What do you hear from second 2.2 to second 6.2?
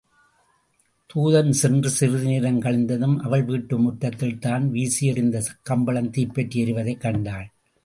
நேரம் கழிந்ததும், அவள் வீட்டு முற்றத்தில் தான் வீசியெறிந்த கம்பளம்